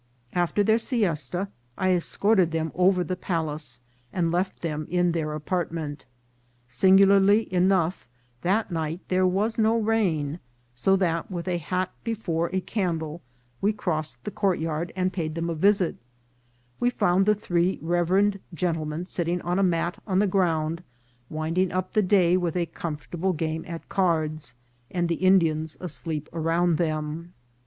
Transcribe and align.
After 0.33 0.63
their 0.63 0.79
siesta 0.79 1.47
I 1.77 1.91
escorted 1.93 2.49
them 2.49 2.71
over 2.73 3.03
the 3.03 3.15
palace, 3.15 3.81
and 4.11 4.31
left 4.31 4.61
them 4.63 4.87
in 4.89 5.11
their 5.11 5.33
apartment. 5.33 6.07
Singu 6.67 7.05
larly 7.05 7.47
enough, 7.49 8.07
that 8.41 8.71
night 8.71 9.01
there 9.09 9.27
was 9.27 9.59
no 9.59 9.77
rain; 9.77 10.39
so 10.73 10.95
that, 10.95 11.29
with 11.29 11.47
a 11.47 11.59
hat 11.59 11.91
before 12.03 12.49
a 12.51 12.61
candle, 12.61 13.21
we 13.61 13.73
crossed 13.73 14.23
the 14.23 14.31
courtyard 14.31 14.91
and 14.95 15.13
paid 15.13 15.35
them 15.35 15.51
a 15.51 15.53
visit; 15.53 15.97
we 16.79 16.89
found 16.89 17.27
the 17.27 17.35
three 17.35 17.77
reverend 17.79 18.39
gentle 18.55 18.85
men 18.85 19.05
sitting 19.05 19.39
on 19.41 19.59
a 19.59 19.61
mat 19.61 20.01
on 20.07 20.17
the 20.17 20.25
ground, 20.25 20.81
winding 21.29 21.71
up 21.71 21.93
the 21.93 22.01
day 22.01 22.35
with 22.35 22.57
a 22.57 22.65
comfortable 22.65 23.33
game 23.33 23.63
at 23.67 23.87
cards, 23.87 24.55
and 24.89 25.07
the 25.07 25.15
Indians 25.21 25.77
asleep 25.79 26.27
around 26.33 26.77
them. 26.77 27.35